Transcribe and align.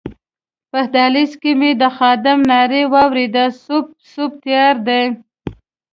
په 0.71 0.79
دهلېز 0.93 1.31
کې 1.41 1.51
مې 1.59 1.71
د 1.81 1.83
خادم 1.97 2.39
نارې 2.51 2.81
واورېدې 2.93 3.45
سوپ، 3.63 3.85
سوپ 4.11 4.31
تیار 4.43 4.75
دی. 4.87 5.03